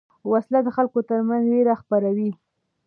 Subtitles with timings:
[0.31, 2.31] وسله د خلکو تر منځ وېره خپروي